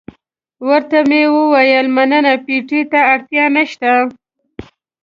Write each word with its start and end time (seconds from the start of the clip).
ورته 0.67 0.97
ومې 1.03 1.21
ویل 1.53 1.87
مننه، 1.95 2.33
پېټي 2.45 2.81
ته 2.91 2.99
اړتیا 3.13 3.45
نشته. 3.55 3.89